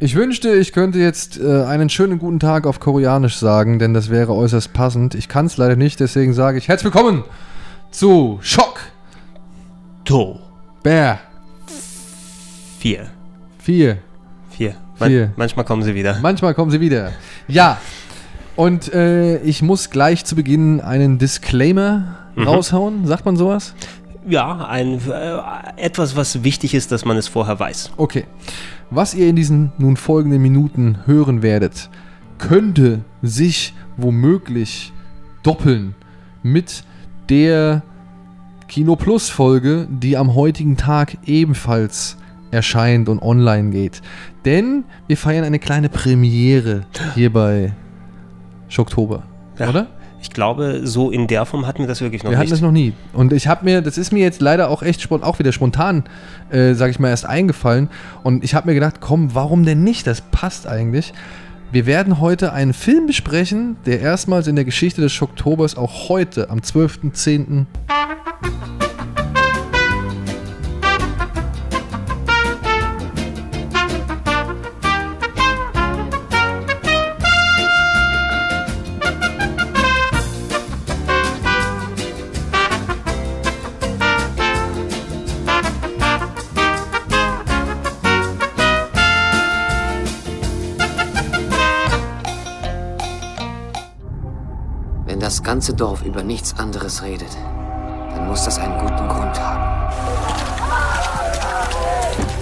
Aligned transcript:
Ich 0.00 0.14
wünschte, 0.14 0.54
ich 0.54 0.72
könnte 0.72 1.00
jetzt 1.00 1.40
äh, 1.40 1.64
einen 1.64 1.88
schönen 1.88 2.20
guten 2.20 2.38
Tag 2.38 2.68
auf 2.68 2.78
Koreanisch 2.78 3.36
sagen, 3.36 3.80
denn 3.80 3.94
das 3.94 4.10
wäre 4.10 4.32
äußerst 4.32 4.72
passend. 4.72 5.16
Ich 5.16 5.28
kann 5.28 5.46
es 5.46 5.56
leider 5.56 5.74
nicht, 5.74 5.98
deswegen 5.98 6.34
sage 6.34 6.56
ich 6.56 6.68
herzlich 6.68 6.94
willkommen 6.94 7.24
zu 7.90 8.38
Schock 8.40 8.78
To. 10.04 10.38
Bär 10.84 11.18
Vier. 12.78 13.08
4. 13.58 13.98
Vier. 14.50 14.74
Vier. 14.98 15.32
manchmal 15.34 15.64
kommen 15.64 15.82
sie 15.82 15.96
wieder. 15.96 16.18
Manchmal 16.22 16.54
kommen 16.54 16.70
sie 16.70 16.80
wieder. 16.80 17.10
Ja. 17.48 17.78
Und 18.54 18.94
äh, 18.94 19.38
ich 19.38 19.62
muss 19.62 19.90
gleich 19.90 20.24
zu 20.24 20.36
Beginn 20.36 20.80
einen 20.80 21.18
Disclaimer 21.18 22.18
raushauen. 22.36 23.04
Sagt 23.08 23.24
man 23.24 23.36
sowas? 23.36 23.74
Ja, 24.28 24.66
ein, 24.66 25.00
äh, 25.10 25.38
etwas, 25.76 26.16
was 26.16 26.44
wichtig 26.44 26.74
ist, 26.74 26.92
dass 26.92 27.04
man 27.04 27.16
es 27.16 27.28
vorher 27.28 27.58
weiß. 27.58 27.92
Okay. 27.96 28.24
Was 28.90 29.14
ihr 29.14 29.28
in 29.28 29.36
diesen 29.36 29.72
nun 29.78 29.96
folgenden 29.96 30.42
Minuten 30.42 30.98
hören 31.06 31.42
werdet, 31.42 31.88
könnte 32.38 33.00
sich 33.22 33.74
womöglich 33.96 34.92
doppeln 35.42 35.94
mit 36.42 36.84
der 37.28 37.82
Kino 38.68 38.96
Plus 38.96 39.30
Folge, 39.30 39.88
die 39.90 40.16
am 40.16 40.34
heutigen 40.34 40.76
Tag 40.76 41.16
ebenfalls 41.24 42.16
erscheint 42.50 43.08
und 43.08 43.20
online 43.20 43.70
geht. 43.70 44.02
Denn 44.44 44.84
wir 45.06 45.16
feiern 45.16 45.44
eine 45.44 45.58
kleine 45.58 45.88
Premiere 45.88 46.86
hier 47.14 47.32
bei 47.32 47.72
Schocktober. 48.68 49.22
Ja. 49.58 49.68
Oder? 49.70 49.86
Ich 50.20 50.30
glaube, 50.30 50.80
so 50.84 51.10
in 51.10 51.26
der 51.28 51.46
Form 51.46 51.66
hatten 51.66 51.80
wir 51.80 51.86
das 51.86 52.00
wirklich 52.00 52.24
noch 52.24 52.30
Wir 52.30 52.38
hatten 52.38 52.46
nicht. 52.46 52.52
das 52.52 52.60
noch 52.60 52.72
nie. 52.72 52.92
Und 53.12 53.32
ich 53.32 53.46
habe 53.46 53.64
mir, 53.64 53.82
das 53.82 53.98
ist 53.98 54.12
mir 54.12 54.22
jetzt 54.22 54.40
leider 54.40 54.68
auch 54.68 54.82
echt 54.82 55.00
spon 55.00 55.22
auch 55.22 55.38
wieder 55.38 55.52
spontan, 55.52 56.04
äh, 56.50 56.74
sage 56.74 56.90
ich 56.90 56.98
mal, 56.98 57.08
erst 57.08 57.26
eingefallen. 57.26 57.88
Und 58.24 58.42
ich 58.42 58.54
habe 58.54 58.66
mir 58.68 58.74
gedacht, 58.74 58.96
komm, 59.00 59.34
warum 59.34 59.64
denn 59.64 59.84
nicht? 59.84 60.06
Das 60.06 60.20
passt 60.20 60.66
eigentlich. 60.66 61.12
Wir 61.70 61.86
werden 61.86 62.18
heute 62.18 62.52
einen 62.52 62.72
Film 62.72 63.06
besprechen, 63.06 63.76
der 63.86 64.00
erstmals 64.00 64.46
in 64.46 64.56
der 64.56 64.64
Geschichte 64.64 65.00
des 65.02 65.12
Schocktobers 65.12 65.76
auch 65.76 66.08
heute, 66.08 66.50
am 66.50 66.60
12.10. 66.60 67.66
Wenn 95.18 95.24
das 95.24 95.42
ganze 95.42 95.74
Dorf 95.74 96.04
über 96.04 96.22
nichts 96.22 96.56
anderes 96.60 97.02
redet, 97.02 97.36
dann 98.14 98.28
muss 98.28 98.44
das 98.44 98.56
einen 98.56 98.78
guten 98.78 99.08
Grund 99.08 99.36
haben. 99.40 99.92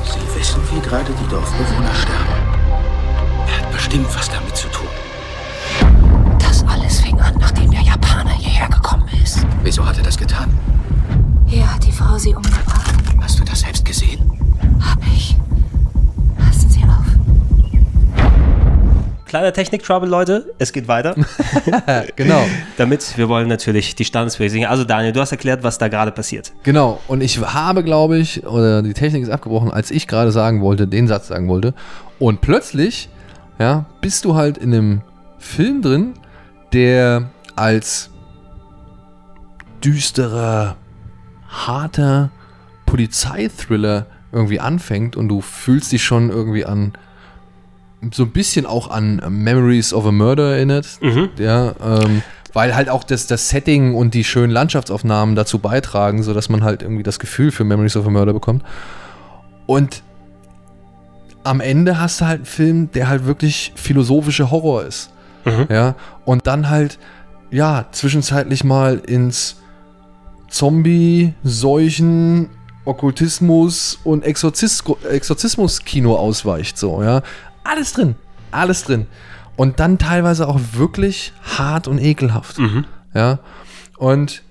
Sie 0.04 0.38
wissen, 0.38 0.60
wie 0.70 0.80
gerade 0.80 1.10
die 1.10 1.26
Dorfbewohner 1.26 1.94
sterben. 1.94 3.48
Er 3.48 3.62
hat 3.62 3.72
bestimmt 3.72 4.14
was 4.14 4.28
damit 4.28 4.54
zu 4.54 4.68
tun. 4.68 4.88
Das 6.38 6.66
alles 6.68 7.00
fing 7.00 7.18
an, 7.18 7.34
nachdem 7.40 7.70
der 7.70 7.80
Japaner 7.80 8.32
hierher 8.32 8.68
gekommen 8.68 9.08
ist. 9.22 9.38
Wieso 9.62 9.86
hat 9.86 9.96
er 9.96 10.04
das 10.04 10.18
getan? 10.18 10.50
Er 11.50 11.74
hat 11.74 11.82
die 11.82 11.92
Frau 11.92 12.18
sie 12.18 12.34
umgebracht. 12.34 12.75
Kleiner 19.36 19.52
Technik-Trouble, 19.52 20.08
Leute. 20.08 20.54
Es 20.58 20.72
geht 20.72 20.88
weiter. 20.88 21.14
Genau, 22.16 22.42
Damit, 22.78 23.18
wir 23.18 23.28
wollen 23.28 23.48
natürlich 23.48 23.94
die 23.94 24.06
Standesbasic. 24.06 24.66
Also 24.66 24.84
Daniel, 24.84 25.12
du 25.12 25.20
hast 25.20 25.30
erklärt, 25.30 25.62
was 25.62 25.76
da 25.76 25.88
gerade 25.88 26.10
passiert. 26.10 26.54
genau. 26.62 27.00
Und 27.06 27.22
ich 27.22 27.38
habe, 27.38 27.84
glaube 27.84 28.16
ich, 28.16 28.46
oder 28.46 28.80
die 28.80 28.94
Technik 28.94 29.24
ist 29.24 29.28
abgebrochen, 29.28 29.70
als 29.70 29.90
ich 29.90 30.08
gerade 30.08 30.32
sagen 30.32 30.62
wollte, 30.62 30.88
den 30.88 31.06
Satz 31.06 31.28
sagen 31.28 31.48
wollte. 31.48 31.74
Und 32.18 32.40
plötzlich, 32.40 33.10
ja, 33.58 33.84
bist 34.00 34.24
du 34.24 34.36
halt 34.36 34.56
in 34.56 34.72
einem 34.72 35.02
Film 35.36 35.82
drin, 35.82 36.14
der 36.72 37.28
als 37.56 38.08
düsterer, 39.84 40.76
harter 41.46 42.30
Polizeithriller 42.86 44.06
irgendwie 44.32 44.60
anfängt 44.60 45.14
und 45.14 45.28
du 45.28 45.42
fühlst 45.42 45.92
dich 45.92 46.02
schon 46.02 46.30
irgendwie 46.30 46.64
an 46.64 46.94
so 48.12 48.24
ein 48.24 48.30
bisschen 48.30 48.66
auch 48.66 48.90
an 48.90 49.22
Memories 49.28 49.92
of 49.92 50.06
a 50.06 50.12
Murder 50.12 50.54
erinnert. 50.56 50.86
Ja, 51.38 51.74
ähm, 51.82 52.22
weil 52.52 52.74
halt 52.74 52.88
auch 52.88 53.04
das, 53.04 53.26
das 53.26 53.48
Setting 53.48 53.94
und 53.94 54.14
die 54.14 54.24
schönen 54.24 54.52
Landschaftsaufnahmen 54.52 55.34
dazu 55.36 55.58
beitragen, 55.58 56.22
sodass 56.22 56.48
man 56.48 56.64
halt 56.64 56.82
irgendwie 56.82 57.02
das 57.02 57.18
Gefühl 57.18 57.50
für 57.50 57.64
Memories 57.64 57.96
of 57.96 58.06
a 58.06 58.10
Murder 58.10 58.32
bekommt. 58.32 58.62
Und 59.66 60.02
am 61.44 61.60
Ende 61.60 62.00
hast 62.00 62.20
du 62.20 62.26
halt 62.26 62.38
einen 62.38 62.46
Film, 62.46 62.90
der 62.92 63.08
halt 63.08 63.26
wirklich 63.26 63.72
philosophischer 63.76 64.50
Horror 64.50 64.84
ist. 64.84 65.10
Ja, 65.68 65.94
und 66.24 66.48
dann 66.48 66.70
halt, 66.70 66.98
ja, 67.52 67.86
zwischenzeitlich 67.92 68.64
mal 68.64 68.98
ins 68.98 69.56
Zombie, 70.48 71.34
Seuchen, 71.44 72.48
Okkultismus 72.84 73.98
und 74.02 74.24
Exorzis 74.24 74.82
Exorzismus-Kino 75.08 76.16
ausweicht, 76.16 76.78
so, 76.78 77.02
ja. 77.02 77.22
Alles 77.68 77.92
drin, 77.92 78.14
alles 78.50 78.84
drin. 78.84 79.06
Und 79.56 79.80
dann 79.80 79.98
teilweise 79.98 80.48
auch 80.48 80.60
wirklich 80.72 81.32
hart 81.42 81.88
und 81.88 81.98
ekelhaft. 81.98 82.58
Ja. 83.14 83.38
Und 83.96 84.42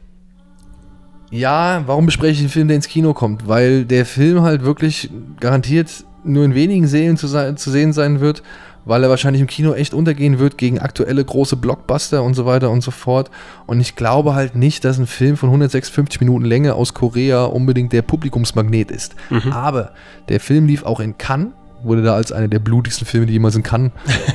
ja, 1.30 1.84
warum 1.86 2.06
bespreche 2.06 2.34
ich 2.34 2.40
den 2.40 2.50
Film, 2.50 2.68
der 2.68 2.76
ins 2.76 2.88
Kino 2.88 3.14
kommt? 3.14 3.48
Weil 3.48 3.86
der 3.86 4.06
Film 4.06 4.42
halt 4.42 4.64
wirklich 4.64 5.10
garantiert 5.40 6.06
nur 6.24 6.44
in 6.44 6.56
wenigen 6.56 6.88
Seelen 6.88 7.18
zu, 7.18 7.28
sein, 7.28 7.58
zu 7.58 7.70
sehen 7.70 7.94
sein 7.94 8.20
wird, 8.20 8.42
weil 8.86 9.04
er 9.04 9.10
wahrscheinlich 9.10 9.42
im 9.42 9.48
Kino 9.48 9.74
echt 9.74 9.94
untergehen 9.94 10.40
wird 10.40 10.58
gegen 10.58 10.80
aktuelle 10.80 11.24
große 11.24 11.56
Blockbuster 11.56 12.24
und 12.24 12.34
so 12.34 12.46
weiter 12.46 12.72
und 12.72 12.82
so 12.82 12.92
fort. 12.92 13.30
Und 13.66 13.80
ich 13.82 13.96
glaube 13.96 14.34
halt 14.34 14.56
nicht, 14.56 14.86
dass 14.86 14.98
ein 14.98 15.08
Film 15.08 15.38
von 15.38 15.50
156 15.50 16.20
Minuten 16.22 16.46
Länge 16.46 16.74
aus 16.76 16.94
Korea 16.94 17.46
unbedingt 17.46 17.94
der 17.94 18.02
Publikumsmagnet 18.02 18.92
ist. 18.92 19.16
Aber 19.52 19.92
der 20.30 20.40
Film 20.40 20.68
lief 20.68 20.84
auch 20.84 21.00
in 21.00 21.18
Cannes, 21.18 21.54
wurde 21.84 22.02
da 22.04 22.16
als 22.16 22.32
einer 22.32 22.48
der 22.48 22.60
blutigsten 22.60 23.06
Filme, 23.06 23.26
die 23.26 23.34
jemals 23.34 23.56
in 23.56 23.64
Cannes 23.64 23.92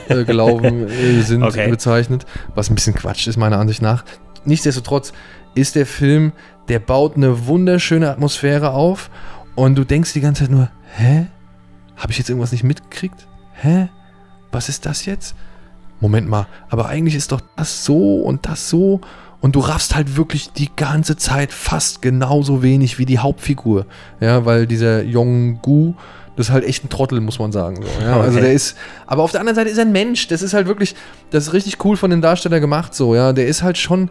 äh, 0.09 0.25
gelaufen 0.25 0.89
äh, 0.89 1.21
sind, 1.23 1.43
Okay. 1.43 1.69
bezeichnet. 1.69 2.27
Was 2.55 2.71
ein 2.71 2.75
bisschen 2.75 2.95
Quatsch 2.95 3.27
ist, 3.27 3.37
meiner 3.37 3.59
Ansicht 3.59 3.83
nach. 3.83 4.05
Nichtsdestotrotz 4.45 5.13
ist 5.55 5.75
der 5.75 5.87
Film, 5.87 6.33
der 6.69 6.79
baut 6.79 7.17
eine 7.17 7.47
wunderschöne 7.47 8.09
Atmosphäre 8.11 8.71
auf 8.71 9.11
und 9.57 9.75
du 9.77 9.85
denkst 9.85 10.13
die 10.13 10.21
ganze 10.21 10.45
Zeit 10.45 10.51
nur, 10.51 10.71
hä? 10.97 11.27
Habe 11.97 12.13
ich 12.13 12.19
jetzt 12.19 12.31
irgendwas 12.31 12.53
nicht 12.53 12.65
mitgekriegt? 12.65 13.27
Hä? 13.55 13.89
Was 14.53 14.69
ist 14.69 14.87
das 14.87 15.05
jetzt? 15.07 15.35
Moment 16.01 16.29
mal, 16.29 16.47
aber 16.71 16.87
eigentlich 16.89 17.15
ist 17.15 17.31
doch 17.33 17.43
das 17.57 17.85
so 17.85 18.21
und 18.23 18.47
das 18.47 18.71
so 18.71 19.01
und 19.41 19.57
du 19.57 19.61
raffst 19.61 19.95
halt 19.95 20.17
wirklich 20.17 20.53
die 20.53 20.69
ganze 20.77 21.17
Zeit 21.17 21.53
fast 21.53 22.03
genauso 22.03 22.63
wenig 22.63 22.99
wie 22.99 23.07
die 23.07 23.19
Hauptfigur. 23.19 23.87
Ja, 24.21 24.45
weil 24.45 24.67
dieser 24.67 25.03
Yong-Gu, 25.03 25.95
das 26.37 26.49
ist 26.49 26.53
halt 26.53 26.65
echt 26.65 26.85
ein 26.85 26.89
Trottel, 26.91 27.21
muss 27.21 27.39
man 27.39 27.51
sagen. 27.53 27.77
So, 27.83 28.05
ja? 28.05 28.21
Also 28.21 28.33
Okay. 28.39 28.47
der 28.47 28.53
ist, 28.53 28.77
aber 29.07 29.23
auf 29.23 29.31
der 29.33 29.41
anderen 29.41 29.57
Seite 29.57 29.71
ist 29.71 29.79
er 29.79 29.85
ein 29.85 29.93
Mensch. 29.93 30.29
Das 30.29 30.43
ist 30.43 30.53
halt 30.55 30.67
wirklich, 30.67 30.95
das 31.31 31.47
ist 31.49 31.53
richtig 31.53 31.85
cool 31.85 31.97
von 31.97 32.11
dem 32.11 32.21
Darsteller 32.21 32.61
gemacht. 32.61 32.95
So, 32.95 33.15
ja, 33.15 33.33
der 33.33 33.47
ist 33.47 33.63
halt 33.63 33.79
schon, 33.79 34.11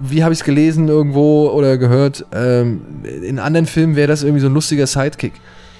wie 0.00 0.22
habe 0.22 0.32
ich 0.34 0.40
es 0.40 0.44
gelesen 0.44 0.88
irgendwo 0.88 1.48
oder 1.50 1.78
gehört, 1.78 2.26
ähm, 2.34 2.82
in 3.22 3.38
anderen 3.38 3.66
Filmen 3.66 3.96
wäre 3.96 4.08
das 4.08 4.22
irgendwie 4.22 4.40
so 4.40 4.48
ein 4.48 4.54
lustiger 4.54 4.86
Sidekick. 4.86 5.32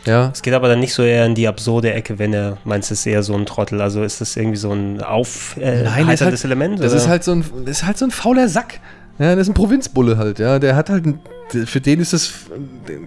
Ja, 0.05 0.31
Es 0.33 0.43
geht 0.43 0.55
aber 0.55 0.69
dann 0.69 0.81
nicht 0.81 0.95
so 0.95 1.03
eher 1.03 1.25
in 1.27 1.35
die 1.35 1.47
absurde 1.47 1.93
Ecke, 1.93 2.19
wenn 2.19 2.33
er 2.35 2.59
meinst, 2.65 2.91
es 2.91 3.01
ist 3.01 3.07
eher 3.07 3.23
so 3.23 3.35
ein 3.35 3.47
Trottel. 3.47 3.81
Also 3.81 4.03
ist 4.03 4.21
das 4.21 4.37
irgendwie 4.37 4.57
so 4.57 4.73
ein 4.73 5.01
auf 5.01 5.57
äh, 5.59 5.83
Nein, 5.83 5.85
das 5.85 5.93
ist 5.93 6.07
heiterndes 6.07 6.25
halt, 6.25 6.45
Element? 6.45 6.81
Das 6.81 6.93
oder? 6.93 7.01
ist 7.03 7.09
halt 7.09 7.25
so 7.25 7.33
ein, 7.33 7.45
das 7.65 7.79
ist 7.79 7.87
halt 7.87 7.99
so 7.99 8.05
ein 8.07 8.11
fauler 8.11 8.49
Sack. 8.49 8.81
Ja, 9.19 9.37
das 9.37 9.43
ist 9.43 9.51
ein 9.51 9.55
Provinzbulle 9.55 10.17
halt, 10.17 10.39
ja. 10.39 10.59
Der 10.59 10.75
hat 10.75 10.91
halt, 10.91 11.07
ein, 11.07 11.21
für 11.67 11.81
den 11.81 12.01
ist 12.01 12.13
das, 12.13 12.33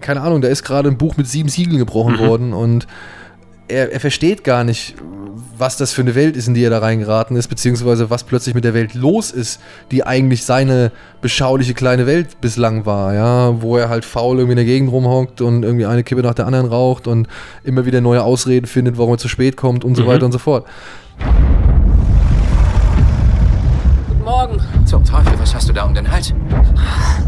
keine 0.02 0.22
Ahnung, 0.22 0.42
da 0.42 0.48
ist 0.48 0.64
gerade 0.64 0.88
ein 0.90 0.98
Buch 0.98 1.18
mit 1.18 1.28
sieben 1.28 1.50
Siegeln 1.50 1.78
gebrochen 1.78 2.20
worden 2.20 2.54
und 2.54 2.88
er, 3.68 3.92
er 3.92 4.00
versteht 4.00 4.44
gar 4.44 4.64
nicht, 4.64 4.96
was 5.58 5.78
das 5.78 5.94
für 5.94 6.02
eine 6.02 6.16
Welt 6.16 6.36
ist, 6.36 6.48
in 6.48 6.54
die 6.54 6.64
er 6.64 6.70
da 6.70 6.80
reingeraten 6.80 7.38
ist, 7.38 7.48
beziehungsweise 7.48 8.10
was 8.10 8.24
plötzlich 8.26 8.54
mit 8.56 8.66
der 8.66 8.74
Welt 8.74 8.94
los 8.94 9.32
ist, 9.32 9.62
die 9.92 10.06
eigentlich 10.06 10.44
seine 10.44 10.92
beschauliche 11.22 11.74
kleine 11.74 12.06
Welt 12.06 12.42
bislang 12.42 12.86
war, 12.86 13.14
ja, 13.14 13.62
wo 13.62 13.78
er 13.78 13.88
halt 13.90 14.04
faul 14.04 14.38
irgendwie 14.38 14.52
in 14.54 14.58
der 14.58 14.66
Gegend 14.66 14.92
rumhockt 14.92 15.40
und 15.42 15.64
irgendwie 15.64 15.86
eine 15.86 16.04
Kippe 16.04 16.22
nach 16.22 16.34
der 16.34 16.46
anderen 16.46 16.68
raucht 16.68 17.08
und 17.08 17.28
immer 17.64 17.86
wieder 17.86 18.02
neue 18.02 18.22
Ausreden 18.22 18.66
findet, 18.68 18.98
warum 18.98 19.14
er 19.14 19.18
zu 19.18 19.30
spät 19.30 19.56
kommt 19.56 19.86
und 19.86 19.96
so 19.96 20.04
Mhm. 20.04 20.08
weiter 20.08 20.26
und 20.26 20.34
so 20.34 20.40
fort. 20.40 20.66
Guten 24.10 24.24
Morgen. 24.24 24.60
Zum 24.86 25.04
Teufel, 25.06 25.40
was 25.40 25.56
hast 25.56 25.70
du 25.70 25.74
da 25.74 25.84
um 25.86 25.94
den 25.94 26.12
Hals? 26.12 26.34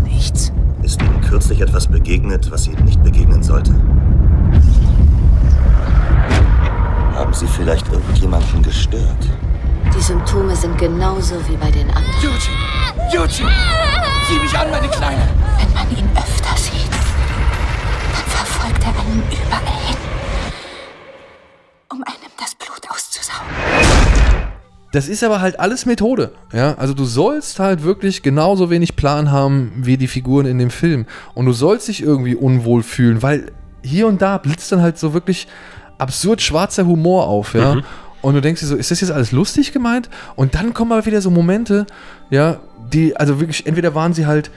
Nichts. 0.04 0.51
Ist 0.84 1.01
Ihnen 1.01 1.22
kürzlich 1.22 1.62
etwas 1.62 1.88
begegnet, 1.88 2.51
was 2.51 2.68
Ihnen 2.68 2.84
nicht 2.84 3.01
begegnen 3.04 3.42
sollte? 3.42 3.74
Haben 7.27 7.35
Sie 7.35 7.47
vielleicht 7.47 7.91
irgendjemanden 7.91 8.63
gestört? 8.63 9.18
Die 9.94 10.01
Symptome 10.01 10.56
sind 10.56 10.77
genauso 10.77 11.35
wie 11.50 11.57
bei 11.57 11.69
den 11.69 11.89
anderen. 11.89 12.15
Yuji! 12.21 13.12
Yuji! 13.12 13.45
Sieh 14.29 14.39
mich 14.41 14.57
an, 14.57 14.71
meine 14.71 14.88
Kleine! 14.88 15.27
Wenn 15.59 15.74
man 15.74 15.91
ihn 15.91 16.09
öfter 16.15 16.56
sieht, 16.56 16.89
dann 18.13 18.24
verfolgt 18.27 18.81
er 18.81 18.97
einen 19.01 19.21
überall 19.29 19.88
hin, 19.88 19.97
um 21.91 22.01
einem 22.03 22.31
das 22.39 22.56
Blut 22.56 22.89
auszusaugen. 22.89 23.51
Das 24.94 25.09
ist 25.09 25.21
aber 25.21 25.41
halt 25.41 25.59
alles 25.59 25.85
Methode. 25.85 26.31
Ja, 26.53 26.75
also 26.75 26.94
du 26.94 27.03
sollst 27.03 27.59
halt 27.59 27.83
wirklich 27.83 28.24
genauso 28.24 28.69
wenig 28.69 28.95
Plan 28.95 29.31
haben 29.31 29.74
wie 29.75 29.97
die 29.97 30.07
Figuren 30.07 30.45
in 30.45 30.59
dem 30.59 30.69
Film. 30.69 31.06
Und 31.33 31.45
du 31.45 31.51
sollst 31.51 31.89
dich 31.89 32.01
irgendwie 32.01 32.35
unwohl 32.35 32.83
fühlen, 32.83 33.21
weil 33.21 33.51
hier 33.83 34.07
und 34.07 34.21
da 34.21 34.38
blitzt 34.38 34.71
dann 34.71 34.81
halt 34.81 34.97
so 34.97 35.13
wirklich 35.13 35.50
absurd 35.97 36.41
schwarzer 36.41 36.85
Humor 36.85 37.27
auf, 37.27 37.53
ja. 37.53 37.77
Und 38.21 38.33
du 38.33 38.41
denkst 38.41 38.61
dir 38.61 38.67
so, 38.67 38.75
ist 38.75 38.91
das 38.91 39.01
jetzt 39.01 39.11
alles 39.11 39.31
lustig 39.31 39.71
gemeint? 39.71 40.09
Und 40.35 40.55
dann 40.55 40.73
kommen 40.73 40.91
aber 40.91 41.05
wieder 41.05 41.21
so 41.21 41.29
Momente, 41.29 41.85
ja, 42.29 42.57
die, 42.91 43.15
also 43.15 43.39
wirklich, 43.39 43.65
entweder 43.65 43.95
waren 43.95 44.13
sie 44.13 44.25
halt 44.25 44.49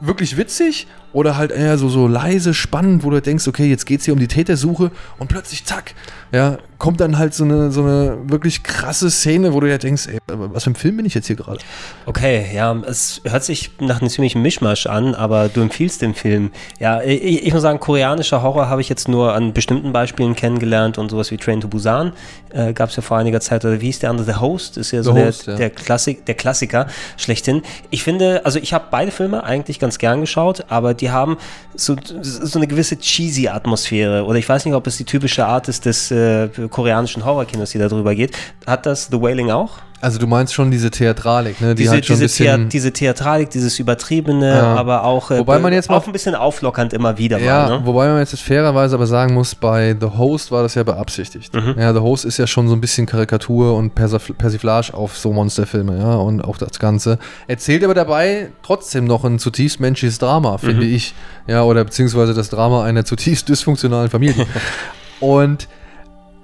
wirklich 0.00 0.36
witzig 0.36 0.86
oder 1.12 1.36
halt 1.36 1.50
eher 1.50 1.78
so, 1.78 1.88
so 1.88 2.06
leise, 2.06 2.54
spannend, 2.54 3.04
wo 3.04 3.10
du 3.10 3.20
denkst, 3.20 3.46
okay, 3.48 3.68
jetzt 3.68 3.86
geht's 3.86 4.04
hier 4.04 4.14
um 4.14 4.20
die 4.20 4.28
Tätersuche 4.28 4.90
und 5.18 5.28
plötzlich, 5.28 5.64
zack, 5.64 5.94
ja, 6.32 6.58
kommt 6.78 7.00
dann 7.00 7.18
halt 7.18 7.34
so 7.34 7.44
eine, 7.44 7.70
so 7.70 7.82
eine 7.82 8.18
wirklich 8.24 8.62
krasse 8.62 9.10
Szene, 9.10 9.52
wo 9.52 9.60
du 9.60 9.68
ja 9.68 9.78
denkst, 9.78 10.06
ey, 10.06 10.18
was 10.26 10.64
für 10.64 10.70
ein 10.70 10.74
Film 10.74 10.96
bin 10.96 11.06
ich 11.06 11.14
jetzt 11.14 11.26
hier 11.26 11.36
gerade? 11.36 11.58
Okay, 12.06 12.46
ja, 12.54 12.74
es 12.86 13.20
hört 13.24 13.44
sich 13.44 13.72
nach 13.80 14.00
einem 14.00 14.08
ziemlichen 14.08 14.40
Mischmasch 14.40 14.86
an, 14.86 15.14
aber 15.14 15.48
du 15.48 15.60
empfiehlst 15.60 16.00
den 16.00 16.14
Film. 16.14 16.50
Ja, 16.78 17.02
ich, 17.02 17.46
ich 17.46 17.52
muss 17.52 17.62
sagen, 17.62 17.80
koreanischer 17.80 18.42
Horror 18.42 18.68
habe 18.68 18.80
ich 18.80 18.88
jetzt 18.88 19.08
nur 19.08 19.34
an 19.34 19.52
bestimmten 19.52 19.92
Beispielen 19.92 20.34
kennengelernt 20.34 20.96
und 20.96 21.10
sowas 21.10 21.30
wie 21.30 21.36
Train 21.36 21.60
to 21.60 21.68
Busan 21.68 22.12
äh, 22.50 22.72
gab 22.72 22.90
es 22.90 22.96
ja 22.96 23.02
vor 23.02 23.18
einiger 23.18 23.40
Zeit. 23.40 23.64
Oder 23.64 23.80
wie 23.80 23.86
hieß 23.86 24.00
der 24.00 24.10
andere? 24.10 24.26
The 24.32 24.40
Host 24.40 24.76
ist 24.76 24.90
ja 24.90 25.02
so 25.02 25.12
der, 25.12 25.26
Host, 25.26 25.46
ja. 25.46 25.56
der, 25.56 25.70
Klassik, 25.70 26.24
der 26.26 26.34
Klassiker 26.34 26.86
schlechthin. 27.16 27.62
Ich 27.90 28.02
finde, 28.02 28.44
also 28.44 28.58
ich 28.58 28.72
habe 28.72 28.86
beide 28.90 29.10
Filme 29.10 29.44
eigentlich 29.44 29.78
ganz 29.78 29.98
gern 29.98 30.20
geschaut, 30.20 30.64
aber 30.68 30.94
die 31.00 31.10
haben 31.10 31.36
so, 31.74 31.96
so 32.02 32.58
eine 32.58 32.66
gewisse 32.66 32.98
cheesy 32.98 33.48
Atmosphäre. 33.48 34.24
Oder 34.24 34.38
ich 34.38 34.48
weiß 34.48 34.64
nicht, 34.64 34.74
ob 34.74 34.86
es 34.86 34.96
die 34.96 35.04
typische 35.04 35.46
Art 35.46 35.68
ist 35.68 35.86
des 35.86 36.10
äh, 36.10 36.48
koreanischen 36.70 37.24
Horrorkinos, 37.24 37.70
die 37.70 37.78
da 37.78 37.88
drüber 37.88 38.14
geht. 38.14 38.36
Hat 38.66 38.86
das 38.86 39.08
The 39.10 39.20
Wailing 39.20 39.50
auch? 39.50 39.78
Also 40.02 40.18
du 40.18 40.26
meinst 40.26 40.54
schon 40.54 40.70
diese 40.70 40.90
Theatralik, 40.90 41.60
ne? 41.60 41.74
Die 41.74 41.82
diese, 41.82 41.90
halt 41.92 42.06
schon 42.06 42.16
ein 42.16 42.20
diese, 42.20 42.34
Thea 42.36 42.52
bisschen, 42.56 42.68
diese 42.70 42.92
Theatralik, 42.92 43.50
dieses 43.50 43.78
Übertriebene, 43.78 44.48
Ja. 44.56 44.74
aber 44.76 45.04
auch, 45.04 45.30
äh, 45.30 45.38
Wobei 45.38 45.58
man 45.58 45.72
jetzt 45.74 45.90
mal- 45.90 45.96
auch 45.98 46.06
ein 46.06 46.12
bisschen 46.12 46.34
auflockernd 46.34 46.92
immer 46.94 47.18
wieder 47.18 47.38
ja, 47.38 47.68
mal. 47.68 47.78
Ne? 47.80 47.86
wobei 47.86 48.08
man 48.08 48.18
jetzt 48.18 48.40
fairerweise 48.40 48.94
aber 48.94 49.06
sagen 49.06 49.34
muss, 49.34 49.54
bei 49.54 49.94
The 50.00 50.06
Host 50.16 50.50
war 50.52 50.62
das 50.62 50.74
ja 50.74 50.82
beabsichtigt. 50.84 51.54
Mhm. 51.54 51.74
Ja, 51.78 51.92
The 51.92 52.00
Host 52.00 52.24
ist 52.24 52.38
ja 52.38 52.46
schon 52.46 52.66
so 52.68 52.74
ein 52.74 52.80
bisschen 52.80 53.04
Karikatur 53.06 53.74
und 53.76 53.94
Persif 53.94 54.32
Persiflage 54.38 54.94
auf 54.94 55.18
so 55.18 55.32
Monsterfilme, 55.32 55.98
ja, 55.98 56.14
und 56.14 56.40
auch 56.42 56.56
das 56.56 56.78
Ganze. 56.78 57.18
Erzählt 57.46 57.84
aber 57.84 57.94
dabei 57.94 58.48
trotzdem 58.62 59.04
noch 59.04 59.24
ein 59.24 59.38
zutiefst 59.38 59.80
menschliches 59.80 60.18
Drama, 60.18 60.56
finde 60.58 60.86
Mhm. 60.86 60.94
ich. 60.94 61.14
Ja, 61.46 61.62
oder 61.64 61.84
beziehungsweise 61.84 62.32
das 62.32 62.48
Drama 62.48 62.84
einer 62.84 63.04
zutiefst 63.04 63.48
dysfunktionalen 63.50 64.08
Familie. 64.08 64.46
und 65.20 65.68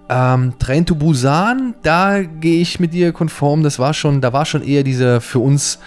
ähm, 0.09 0.55
Train 0.59 0.87
to 0.87 0.95
Busan, 0.95 1.75
da 1.83 2.23
gehe 2.23 2.61
ich 2.61 2.79
mit 2.81 2.93
dir 2.95 3.13
konform, 3.13 3.63
das 3.63 3.79
war 3.79 3.95
schon, 3.95 4.21
da 4.21 4.33
war 4.33 4.45
schon 4.45 4.63
eher 4.63 4.83
dieser 4.83 5.21
für 5.21 5.39
uns 5.39 5.79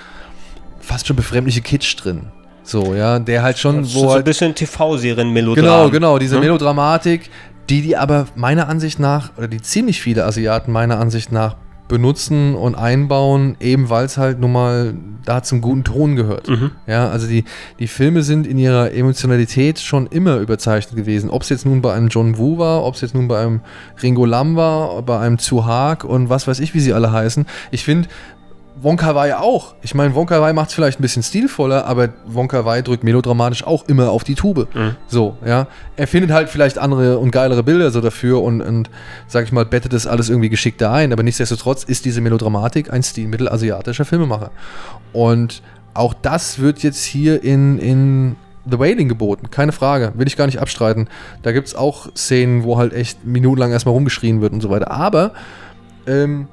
fast 0.80 1.08
schon 1.08 1.16
befremdliche 1.16 1.62
Kitsch 1.62 1.96
drin. 1.98 2.28
So, 2.64 2.94
ja, 2.94 3.18
der 3.20 3.42
halt 3.42 3.58
schon, 3.58 3.84
so, 3.84 4.00
wo 4.00 4.04
so 4.04 4.10
halt 4.12 4.20
ein 4.20 4.24
bisschen 4.26 4.54
TV-Serien-Melodram. 4.54 5.64
Genau, 5.64 5.90
genau, 5.90 6.20
diese 6.20 6.36
Ne? 6.36 6.42
Melodramatik, 6.42 7.30
die 7.70 7.82
die 7.82 7.98
aber 7.98 8.28
meiner 8.36 8.68
Ansicht 8.68 9.00
nach, 9.00 9.32
oder 9.38 9.48
die 9.48 9.62
ziemlich 9.62 10.02
viele 10.02 10.26
Asiaten 10.26 10.72
meiner 10.72 11.00
Ansicht 11.00 11.32
nach 11.32 11.56
benutzen 11.90 12.56
und 12.56 12.76
einbauen, 12.76 13.58
eben 13.60 13.90
weil 13.90 14.06
es 14.06 14.18
halt 14.18 14.40
nun 14.40 14.54
mal 14.54 14.94
da 15.26 15.44
zum 15.44 15.60
guten 15.60 15.84
Ton 15.84 16.16
gehört. 16.16 16.48
Mhm. 16.48 16.72
Ja, 16.88 17.10
also 17.10 17.28
die, 17.28 17.44
die 17.80 17.88
Filme 17.88 18.24
sind 18.24 18.48
in 18.48 18.58
ihrer 18.58 18.94
Emotionalität 18.94 19.80
schon 19.80 20.08
immer 20.08 20.38
überzeichnet 20.38 20.96
gewesen. 20.96 21.30
Ob 21.30 21.42
es 21.42 21.50
jetzt 21.50 21.66
nun 21.66 21.82
bei 21.82 21.94
einem 21.94 22.08
John 22.08 22.38
Woo 22.38 22.58
war, 22.58 22.86
ob 22.86 22.96
es 22.96 23.02
jetzt 23.02 23.16
nun 23.16 23.28
bei 23.28 23.42
einem 23.42 23.60
Ringo 24.02 24.24
Lam 24.24 24.56
war, 24.56 25.02
bei 25.02 25.20
einem 25.20 25.40
Zu 25.40 25.66
Haag 25.66 26.06
und 26.06 26.30
was 26.30 26.48
weiß 26.48 26.60
ich, 26.62 26.74
wie 26.74 26.80
sie 26.80 26.94
alle 26.94 27.12
heißen. 27.12 27.46
Ich 27.72 27.84
finde, 27.84 28.08
Wonka 28.82 29.14
Wai 29.16 29.36
auch. 29.36 29.76
Ich 29.82 29.94
meine, 29.94 30.16
Wonka 30.16 30.42
Wai 30.42 30.54
macht 30.54 30.70
es 30.70 30.76
vielleicht 30.76 31.00
ein 31.00 31.02
bisschen 31.02 31.24
stilvoller, 31.24 31.86
aber 31.86 32.10
Wonka 32.26 32.66
Wai 32.66 32.82
drückt 32.82 33.04
melodramatisch 33.04 33.64
auch 33.66 33.88
immer 33.88 34.10
auf 34.10 34.24
die 34.24 34.36
Tube. 34.36 34.68
So, 35.08 35.38
ja. 35.46 35.68
Er 35.96 36.08
findet 36.08 36.32
halt 36.32 36.50
vielleicht 36.50 36.78
andere 36.78 37.18
und 37.18 37.32
geilere 37.32 37.64
Bilder 37.64 37.92
so 37.92 38.00
dafür 38.00 38.42
und, 38.42 38.62
und 38.62 38.90
sag 39.28 39.44
ich 39.44 39.52
mal, 39.52 39.66
bettet 39.66 39.94
das 39.94 40.08
alles 40.08 40.30
irgendwie 40.30 40.50
geschickter 40.50 40.92
ein, 40.92 41.12
aber 41.12 41.24
nichtsdestotrotz 41.24 41.84
ist 41.84 42.06
diese 42.06 42.22
Melodramatik 42.22 42.94
ein 42.94 43.04
Stilmittel 43.04 43.50
asiatischer 43.50 44.06
Filmemacher. 44.06 44.52
Und 45.12 45.62
auch 45.94 46.14
das 46.14 46.60
wird 46.60 46.80
jetzt 46.80 47.04
hier 47.04 47.44
in, 47.44 47.80
in 47.80 48.36
The 48.70 48.80
Wailing 48.80 49.10
geboten, 49.10 49.50
keine 49.52 49.72
Frage, 49.72 50.14
will 50.16 50.28
ich 50.28 50.38
gar 50.38 50.46
nicht 50.46 50.60
abstreiten. 50.60 51.08
Da 51.42 51.52
gibt 51.52 51.68
es 51.68 51.76
auch 51.76 52.16
Szenen, 52.16 52.64
wo 52.64 52.78
halt 52.78 52.94
echt 52.94 53.26
minutenlang 53.26 53.72
erstmal 53.72 53.94
rumgeschrien 53.94 54.42
wird 54.42 54.54
und 54.54 54.62
so 54.62 54.70
weiter. 54.70 54.92
Aber 54.92 55.34
ähm, 56.08 56.48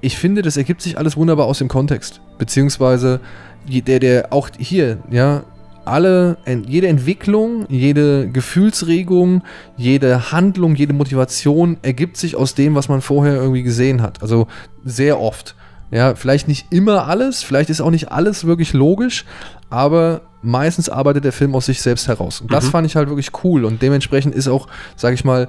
ich 0.00 0.16
finde, 0.16 0.42
das 0.42 0.56
ergibt 0.56 0.82
sich 0.82 0.98
alles 0.98 1.16
wunderbar 1.16 1.46
aus 1.46 1.58
dem 1.58 1.68
Kontext. 1.68 2.20
Beziehungsweise 2.38 3.20
der, 3.68 3.98
der 4.00 4.32
auch 4.32 4.48
hier, 4.58 4.98
ja, 5.10 5.44
alle, 5.84 6.36
jede 6.66 6.86
Entwicklung, 6.86 7.64
jede 7.68 8.28
Gefühlsregung, 8.28 9.42
jede 9.76 10.32
Handlung, 10.32 10.74
jede 10.74 10.92
Motivation 10.92 11.78
ergibt 11.82 12.16
sich 12.16 12.36
aus 12.36 12.54
dem, 12.54 12.74
was 12.74 12.88
man 12.88 13.00
vorher 13.00 13.36
irgendwie 13.36 13.62
gesehen 13.62 14.02
hat. 14.02 14.22
Also 14.22 14.46
sehr 14.84 15.20
oft. 15.20 15.54
Ja, 15.90 16.14
vielleicht 16.14 16.48
nicht 16.48 16.66
immer 16.70 17.08
alles, 17.08 17.42
vielleicht 17.42 17.70
ist 17.70 17.80
auch 17.80 17.90
nicht 17.90 18.12
alles 18.12 18.44
wirklich 18.44 18.74
logisch, 18.74 19.24
aber 19.70 20.20
meistens 20.42 20.90
arbeitet 20.90 21.24
der 21.24 21.32
Film 21.32 21.54
aus 21.54 21.64
sich 21.66 21.80
selbst 21.80 22.08
heraus. 22.08 22.42
Und 22.42 22.52
das 22.52 22.68
fand 22.68 22.86
ich 22.86 22.94
halt 22.94 23.08
wirklich 23.08 23.30
cool. 23.42 23.64
Und 23.64 23.80
dementsprechend 23.80 24.34
ist 24.34 24.48
auch, 24.48 24.68
sag 24.96 25.14
ich 25.14 25.24
mal, 25.24 25.48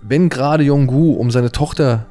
wenn 0.00 0.30
gerade 0.30 0.64
Yong-Gu 0.64 1.12
um 1.12 1.30
seine 1.30 1.52
Tochter 1.52 2.06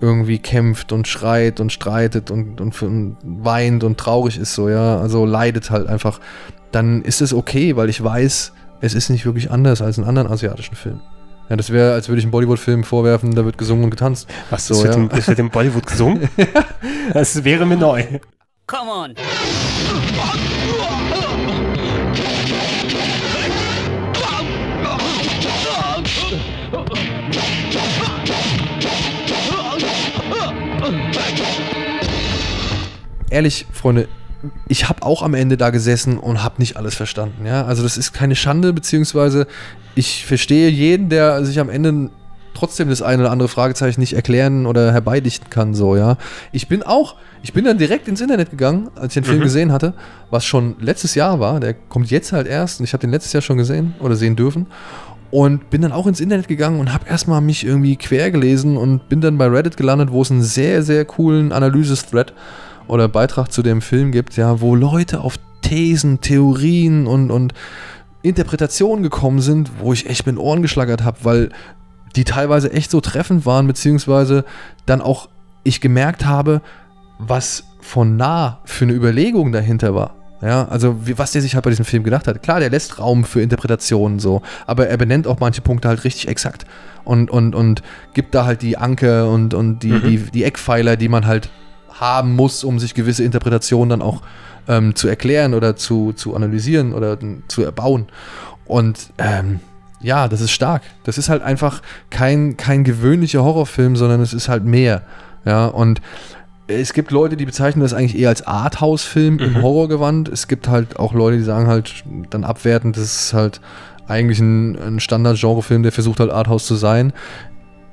irgendwie 0.00 0.38
kämpft 0.38 0.92
und 0.92 1.06
schreit 1.06 1.60
und 1.60 1.72
streitet 1.72 2.30
und, 2.30 2.60
und, 2.60 2.82
und 2.82 3.16
weint 3.22 3.84
und 3.84 3.98
traurig 3.98 4.38
ist 4.38 4.54
so, 4.54 4.68
ja, 4.68 4.98
also 4.98 5.26
leidet 5.26 5.70
halt 5.70 5.86
einfach, 5.86 6.20
dann 6.72 7.02
ist 7.02 7.20
es 7.20 7.34
okay, 7.34 7.76
weil 7.76 7.88
ich 7.88 8.02
weiß, 8.02 8.52
es 8.80 8.94
ist 8.94 9.10
nicht 9.10 9.26
wirklich 9.26 9.50
anders 9.50 9.82
als 9.82 9.98
in 9.98 10.04
anderen 10.04 10.30
asiatischen 10.30 10.74
Filmen. 10.74 11.02
Ja, 11.50 11.56
das 11.56 11.70
wäre, 11.70 11.92
als 11.92 12.08
würde 12.08 12.20
ich 12.20 12.24
einen 12.24 12.30
Bollywood-Film 12.30 12.84
vorwerfen, 12.84 13.34
da 13.34 13.44
wird 13.44 13.58
gesungen 13.58 13.84
und 13.84 13.90
getanzt. 13.90 14.28
Was, 14.50 14.66
So, 14.68 14.74
das, 14.74 14.84
wird 14.84 14.94
ja. 14.94 15.00
im, 15.00 15.08
das 15.08 15.28
wird 15.28 15.38
im 15.40 15.50
Bollywood 15.50 15.86
gesungen? 15.86 16.30
das 17.12 17.44
wäre 17.44 17.66
mir 17.66 17.76
neu. 17.76 18.04
Come 18.66 18.90
on. 18.90 19.14
Ehrlich, 33.30 33.66
Freunde, 33.72 34.08
ich 34.68 34.88
habe 34.88 35.02
auch 35.02 35.22
am 35.22 35.34
Ende 35.34 35.56
da 35.56 35.70
gesessen 35.70 36.18
und 36.18 36.42
habe 36.42 36.56
nicht 36.58 36.76
alles 36.76 36.94
verstanden. 36.94 37.46
Ja, 37.46 37.64
also 37.64 37.82
das 37.82 37.96
ist 37.96 38.12
keine 38.12 38.36
Schande, 38.36 38.72
beziehungsweise 38.72 39.46
ich 39.94 40.24
verstehe 40.24 40.68
jeden, 40.68 41.08
der 41.08 41.44
sich 41.44 41.60
am 41.60 41.68
Ende 41.68 42.10
trotzdem 42.54 42.88
das 42.88 43.02
eine 43.02 43.22
oder 43.22 43.30
andere 43.30 43.48
Fragezeichen 43.48 44.00
nicht 44.00 44.12
erklären 44.14 44.66
oder 44.66 44.92
herbeidichten 44.92 45.50
kann. 45.50 45.74
So, 45.74 45.96
ja. 45.96 46.16
Ich 46.52 46.68
bin 46.68 46.82
auch, 46.82 47.16
ich 47.42 47.52
bin 47.52 47.64
dann 47.64 47.78
direkt 47.78 48.08
ins 48.08 48.20
Internet 48.20 48.50
gegangen, 48.50 48.90
als 48.96 49.16
ich 49.16 49.22
den 49.22 49.24
Film 49.24 49.40
gesehen 49.40 49.72
hatte, 49.72 49.94
was 50.30 50.44
schon 50.44 50.76
letztes 50.80 51.14
Jahr 51.14 51.40
war. 51.40 51.60
Der 51.60 51.74
kommt 51.74 52.10
jetzt 52.10 52.32
halt 52.32 52.46
erst 52.46 52.80
und 52.80 52.84
ich 52.84 52.92
habe 52.92 53.00
den 53.00 53.10
letztes 53.10 53.32
Jahr 53.32 53.42
schon 53.42 53.56
gesehen 53.56 53.94
oder 54.00 54.16
sehen 54.16 54.36
dürfen. 54.36 54.66
Und 55.30 55.70
bin 55.70 55.82
dann 55.82 55.92
auch 55.92 56.08
ins 56.08 56.18
Internet 56.18 56.48
gegangen 56.48 56.80
und 56.80 56.92
habe 56.92 57.08
erstmal 57.08 57.40
mich 57.40 57.64
irgendwie 57.64 57.94
quer 57.94 58.32
gelesen 58.32 58.76
und 58.76 59.08
bin 59.08 59.20
dann 59.20 59.38
bei 59.38 59.46
Reddit 59.46 59.76
gelandet, 59.76 60.10
wo 60.10 60.22
es 60.22 60.30
einen 60.32 60.42
sehr, 60.42 60.82
sehr 60.82 61.04
coolen 61.04 61.52
Analysis-Thread 61.52 62.32
oder 62.90 63.08
Beitrag 63.08 63.50
zu 63.52 63.62
dem 63.62 63.80
Film 63.80 64.12
gibt, 64.12 64.36
ja, 64.36 64.60
wo 64.60 64.74
Leute 64.74 65.20
auf 65.20 65.36
Thesen, 65.62 66.20
Theorien 66.20 67.06
und, 67.06 67.30
und 67.30 67.54
Interpretationen 68.22 69.02
gekommen 69.02 69.40
sind, 69.40 69.70
wo 69.78 69.92
ich 69.92 70.08
echt 70.08 70.26
mit 70.26 70.36
den 70.36 70.38
Ohren 70.38 70.62
geschlagert 70.62 71.04
habe, 71.04 71.18
weil 71.22 71.48
die 72.16 72.24
teilweise 72.24 72.72
echt 72.72 72.90
so 72.90 73.00
treffend 73.00 73.46
waren, 73.46 73.66
beziehungsweise 73.66 74.44
dann 74.86 75.00
auch 75.00 75.28
ich 75.62 75.80
gemerkt 75.80 76.26
habe, 76.26 76.60
was 77.18 77.64
von 77.80 78.16
nah 78.16 78.58
für 78.64 78.84
eine 78.84 78.94
Überlegung 78.94 79.52
dahinter 79.52 79.94
war. 79.94 80.14
Ja, 80.42 80.66
also 80.68 81.06
wie, 81.06 81.18
was 81.18 81.32
der 81.32 81.42
sich 81.42 81.54
halt 81.54 81.64
bei 81.64 81.70
diesem 81.70 81.84
Film 81.84 82.02
gedacht 82.02 82.26
hat. 82.26 82.42
Klar, 82.42 82.60
der 82.60 82.70
lässt 82.70 82.98
Raum 82.98 83.24
für 83.24 83.42
Interpretationen 83.42 84.18
so, 84.18 84.40
aber 84.66 84.88
er 84.88 84.96
benennt 84.96 85.26
auch 85.26 85.38
manche 85.38 85.60
Punkte 85.60 85.88
halt 85.88 86.02
richtig 86.04 86.28
exakt 86.28 86.64
und, 87.04 87.30
und, 87.30 87.54
und 87.54 87.82
gibt 88.14 88.34
da 88.34 88.46
halt 88.46 88.62
die 88.62 88.78
Anker 88.78 89.30
und, 89.30 89.52
und 89.54 89.80
die, 89.82 89.92
Mhm. 89.92 90.02
die, 90.02 90.18
die 90.32 90.44
Eckpfeiler, 90.44 90.96
die 90.96 91.08
man 91.10 91.26
halt 91.26 91.50
haben 92.00 92.34
muss, 92.34 92.64
um 92.64 92.78
sich 92.78 92.94
gewisse 92.94 93.24
Interpretationen 93.24 93.90
dann 93.90 94.02
auch 94.02 94.22
ähm, 94.68 94.94
zu 94.94 95.08
erklären 95.08 95.54
oder 95.54 95.76
zu, 95.76 96.12
zu 96.12 96.34
analysieren 96.34 96.92
oder 96.92 97.20
ähm, 97.20 97.42
zu 97.48 97.62
erbauen. 97.62 98.06
Und 98.64 99.10
ähm, 99.18 99.60
ja, 100.00 100.28
das 100.28 100.40
ist 100.40 100.52
stark. 100.52 100.82
Das 101.04 101.18
ist 101.18 101.28
halt 101.28 101.42
einfach 101.42 101.82
kein, 102.08 102.56
kein 102.56 102.84
gewöhnlicher 102.84 103.44
Horrorfilm, 103.44 103.96
sondern 103.96 104.20
es 104.20 104.32
ist 104.32 104.48
halt 104.48 104.64
mehr. 104.64 105.02
Ja, 105.44 105.66
und 105.66 106.00
es 106.66 106.92
gibt 106.92 107.10
Leute, 107.10 107.36
die 107.36 107.46
bezeichnen 107.46 107.82
das 107.82 107.92
eigentlich 107.92 108.18
eher 108.18 108.28
als 108.28 108.46
Arthouse-Film 108.46 109.38
im 109.40 109.62
Horrorgewand. 109.62 110.28
Es 110.28 110.46
gibt 110.46 110.68
halt 110.68 110.98
auch 110.98 111.12
Leute, 111.12 111.38
die 111.38 111.42
sagen 111.42 111.66
halt 111.66 112.04
dann 112.30 112.44
abwertend, 112.44 112.96
das 112.96 113.04
ist 113.04 113.34
halt 113.34 113.60
eigentlich 114.06 114.38
ein, 114.40 114.78
ein 114.78 115.00
Standard-Genre-Film, 115.00 115.82
der 115.82 115.92
versucht 115.92 116.20
halt 116.20 116.30
Arthouse 116.30 116.66
zu 116.66 116.76
sein. 116.76 117.12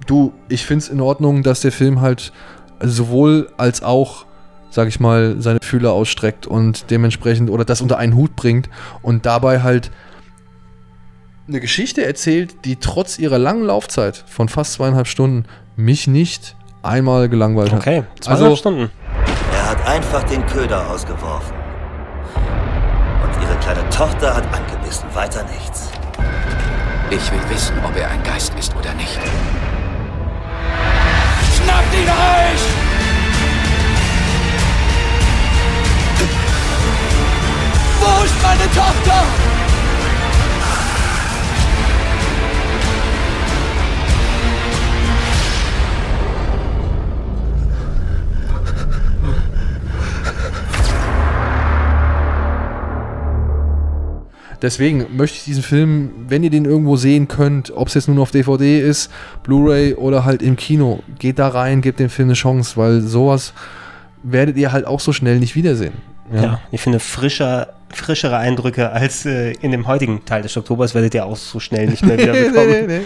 Du, 0.06 0.34
ich 0.48 0.66
finde 0.66 0.84
es 0.84 0.90
in 0.90 1.02
Ordnung, 1.02 1.44
dass 1.44 1.62
der 1.62 1.72
Film 1.72 2.02
halt 2.02 2.32
sowohl 2.82 3.50
als 3.58 3.82
auch, 3.84 4.26
sag 4.70 4.88
ich 4.88 5.00
mal, 5.00 5.36
seine 5.40 5.60
Fühler 5.62 5.92
ausstreckt 5.94 6.48
und 6.48 6.90
dementsprechend 6.92 7.50
oder 7.50 7.66
das 7.66 7.82
unter 7.82 7.98
einen 7.98 8.16
Hut 8.16 8.36
bringt 8.36 8.70
und 9.02 9.26
dabei 9.26 9.62
halt 9.62 9.92
eine 11.48 11.60
Geschichte 11.60 12.06
erzählt, 12.06 12.66
die 12.66 12.76
trotz 12.76 13.20
ihrer 13.20 13.38
langen 13.38 13.64
Laufzeit 13.64 14.24
von 14.28 14.50
fast 14.50 14.74
zweieinhalb 14.74 15.08
Stunden 15.08 15.46
mich 15.78 16.08
nicht 16.08 16.56
einmal 16.84 17.30
gelangweilt 17.30 17.72
hat. 17.72 17.80
Okay, 17.80 18.04
zweieinhalb 18.20 18.46
Also- 18.50 18.56
Stunden. 18.58 18.90
Er 19.54 19.70
hat 19.72 19.88
einfach 19.88 20.24
den 20.24 20.46
Köder 20.46 20.90
ausgeworfen. 20.90 21.56
Und 23.24 23.44
ihre 23.44 23.56
kleine 23.60 23.90
Tochter 23.90 24.36
hat 24.36 24.44
angebissen. 24.54 25.06
Weiter 25.14 25.44
nichts. 25.44 25.90
Ich 27.10 27.32
will 27.32 27.40
wissen, 27.50 27.74
ob 27.86 27.96
er 27.98 28.10
ein 28.12 28.22
Geist 28.24 28.54
ist 28.60 28.76
oder 28.76 28.94
nicht. 28.96 29.20
Deswegen 54.62 55.06
möchte 55.16 55.38
ich 55.38 55.44
diesen 55.44 55.64
Film, 55.64 56.12
wenn 56.28 56.44
ihr 56.44 56.50
den 56.50 56.66
irgendwo 56.66 56.96
sehen 56.96 57.28
könnt, 57.28 57.72
ob 57.72 57.90
es 57.90 57.94
jetzt 57.94 58.08
nun 58.08 58.20
auf 58.20 58.32
DVD 58.32 58.80
ist, 58.80 59.12
Blu-ray 59.44 59.94
oder 59.94 60.26
halt 60.26 60.42
im 60.42 60.56
Kino, 60.56 61.04
geht 61.20 61.40
da 61.40 61.48
rein, 61.50 61.82
gebt 61.82 62.00
dem 62.00 62.10
Film 62.10 62.30
eine 62.30 62.34
Chance, 62.34 62.78
weil 62.78 63.02
sowas 63.02 63.54
werdet 64.24 64.58
ihr 64.58 64.72
halt 64.72 64.86
auch 64.86 65.00
so 65.00 65.14
schnell 65.14 65.40
nicht 65.40 65.56
wiedersehen. 65.56 65.94
Ja. 66.34 66.60
ich 66.72 66.82
finde 66.82 67.00
frischer, 67.00 67.70
frischere 67.90 68.38
Eindrücke 68.38 68.92
als 68.92 69.26
äh, 69.26 69.54
in 69.62 69.72
dem 69.72 69.88
heutigen 69.88 70.26
Teil 70.26 70.42
des 70.42 70.58
Oktobers 70.58 70.94
werdet 70.94 71.14
ihr 71.14 71.26
auch 71.26 71.38
so 71.38 71.62
schnell 71.62 71.88
nicht 71.88 72.06
mehr 72.06 72.18
wieder 72.18 72.34
bekommen. 72.34 73.06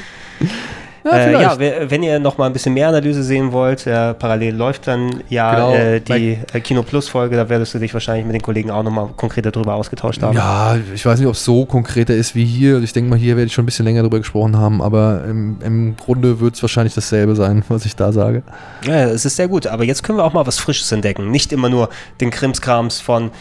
Ja, 1.04 1.12
äh, 1.12 1.32
ja, 1.42 1.90
wenn 1.90 2.04
ihr 2.04 2.20
noch 2.20 2.38
mal 2.38 2.46
ein 2.46 2.54
bisschen 2.54 2.74
mehr 2.74 2.90
Analyse 2.90 3.24
sehen 3.24 3.52
wollt, 3.52 3.88
äh, 3.88 4.14
parallel 4.14 4.56
läuft 4.56 4.88
dann 4.88 5.24
ja 5.30 5.56
Genau, 5.56 5.74
äh, 5.74 6.00
die 6.00 6.38
äh, 6.54 6.60
Kino 6.60 6.84
Plus 6.84 7.10
Folge, 7.10 7.36
da 7.36 7.50
werdest 7.50 7.74
du 7.74 7.80
dich 7.80 7.94
wahrscheinlich 7.94 8.26
mit 8.26 8.36
den 8.36 8.42
Kollegen 8.42 8.70
auch 8.70 8.84
noch 8.84 8.92
mal 8.92 9.10
konkreter 9.16 9.52
drüber 9.52 9.74
ausgetauscht 9.74 10.22
haben. 10.22 10.36
Ja, 10.36 10.78
ich 10.94 11.06
weiß 11.06 11.20
nicht, 11.20 11.28
ob 11.28 11.34
es 11.34 11.44
so 11.44 11.66
konkreter 11.66 12.14
ist 12.14 12.36
wie 12.36 12.46
hier. 12.46 12.82
Ich 12.82 12.94
denke 12.94 13.10
mal, 13.10 13.18
hier 13.18 13.36
werde 13.36 13.48
ich 13.48 13.54
schon 13.54 13.64
ein 13.64 13.66
bisschen 13.66 13.86
länger 13.86 14.04
drüber 14.04 14.20
gesprochen 14.20 14.58
haben, 14.58 14.82
aber 14.82 15.24
im, 15.26 15.58
im 15.64 15.96
Grunde 15.98 16.40
wird 16.40 16.56
es 16.56 16.62
wahrscheinlich 16.62 16.94
dasselbe 16.94 17.36
sein, 17.36 17.64
was 17.70 17.86
ich 17.86 17.96
da 17.96 18.12
sage. 18.12 18.44
Ja, 18.86 19.06
es 19.06 19.26
ist 19.26 19.36
sehr 19.36 19.48
gut, 19.48 19.68
aber 19.68 19.84
jetzt 19.84 20.04
können 20.04 20.18
wir 20.18 20.24
auch 20.24 20.34
mal 20.34 20.46
was 20.46 20.60
Frisches 20.60 20.92
entdecken. 20.92 21.32
Nicht 21.32 21.52
immer 21.52 21.70
nur 21.70 21.90
den 22.20 22.30
Krimskrams 22.30 23.00
von 23.00 23.32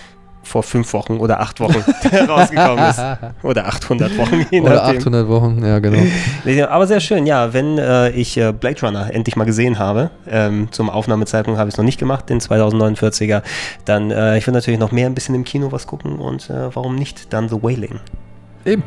vor 0.50 0.62
fünf 0.62 0.92
Wochen 0.92 1.18
oder 1.18 1.40
acht 1.40 1.60
Wochen, 1.60 1.84
rausgekommen 2.28 2.84
ist. 2.90 3.00
Oder 3.42 3.66
800 3.66 4.18
Wochen, 4.18 4.46
je 4.50 4.60
Oder 4.60 4.74
nachdem. 4.74 4.98
800 4.98 5.28
Wochen, 5.28 5.64
ja, 5.64 5.78
genau. 5.78 6.02
Aber 6.68 6.86
sehr 6.86 7.00
schön, 7.00 7.26
ja, 7.26 7.52
wenn 7.52 7.78
äh, 7.78 8.10
ich 8.10 8.36
äh, 8.36 8.52
Blade 8.52 8.80
Runner 8.82 9.12
endlich 9.12 9.36
mal 9.36 9.44
gesehen 9.44 9.78
habe, 9.78 10.10
ähm, 10.28 10.68
zum 10.72 10.90
Aufnahmezeitpunkt 10.90 11.58
habe 11.58 11.68
ich 11.68 11.74
es 11.74 11.78
noch 11.78 11.84
nicht 11.84 11.98
gemacht, 11.98 12.28
den 12.28 12.40
2049er, 12.40 13.42
dann, 13.84 14.10
äh, 14.10 14.38
ich 14.38 14.46
will 14.46 14.54
natürlich 14.54 14.80
noch 14.80 14.92
mehr 14.92 15.06
ein 15.06 15.14
bisschen 15.14 15.34
im 15.34 15.44
Kino 15.44 15.72
was 15.72 15.86
gucken 15.86 16.18
und 16.18 16.50
äh, 16.50 16.74
warum 16.74 16.96
nicht 16.96 17.32
dann 17.32 17.48
The 17.48 17.62
Wailing. 17.62 18.00
Eben. 18.64 18.82